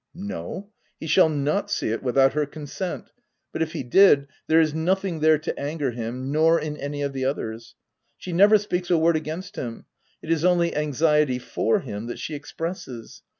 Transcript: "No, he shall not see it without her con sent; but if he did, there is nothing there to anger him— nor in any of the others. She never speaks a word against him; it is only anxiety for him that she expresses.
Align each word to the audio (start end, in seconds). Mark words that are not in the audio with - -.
"No, 0.15 0.71
he 0.99 1.05
shall 1.05 1.29
not 1.29 1.69
see 1.69 1.89
it 1.89 2.01
without 2.01 2.33
her 2.33 2.47
con 2.47 2.65
sent; 2.65 3.11
but 3.53 3.61
if 3.61 3.73
he 3.73 3.83
did, 3.83 4.27
there 4.47 4.59
is 4.59 4.73
nothing 4.73 5.19
there 5.19 5.37
to 5.37 5.59
anger 5.59 5.91
him— 5.91 6.31
nor 6.31 6.59
in 6.59 6.75
any 6.75 7.03
of 7.03 7.13
the 7.13 7.23
others. 7.23 7.75
She 8.17 8.33
never 8.33 8.57
speaks 8.57 8.89
a 8.89 8.97
word 8.97 9.15
against 9.15 9.57
him; 9.57 9.85
it 10.23 10.31
is 10.31 10.43
only 10.43 10.75
anxiety 10.75 11.37
for 11.37 11.81
him 11.81 12.07
that 12.07 12.17
she 12.17 12.33
expresses. 12.33 13.21